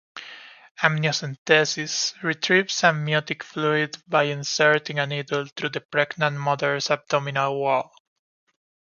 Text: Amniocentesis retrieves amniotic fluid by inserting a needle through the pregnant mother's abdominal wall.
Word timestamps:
Amniocentesis 0.81 2.15
retrieves 2.23 2.83
amniotic 2.83 3.43
fluid 3.43 4.01
by 4.07 4.23
inserting 4.23 4.97
a 4.97 5.05
needle 5.05 5.45
through 5.55 5.69
the 5.69 5.81
pregnant 5.81 6.37
mother's 6.37 6.89
abdominal 6.89 7.59
wall. 7.59 7.91